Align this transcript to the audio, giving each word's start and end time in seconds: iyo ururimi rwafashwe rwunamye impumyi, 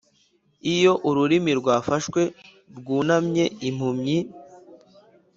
iyo 0.73 0.93
ururimi 1.09 1.51
rwafashwe 1.59 2.21
rwunamye 2.79 3.45
impumyi, 3.67 4.17